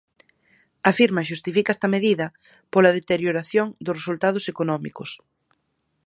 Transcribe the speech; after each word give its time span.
A 0.89 0.91
firma 0.99 1.27
xustifica 1.29 1.73
esta 1.75 1.91
medida 1.95 2.27
pola 2.73 2.95
deterioración 2.97 3.67
dos 3.85 3.97
resultados 3.99 4.43
económicos. 4.53 5.11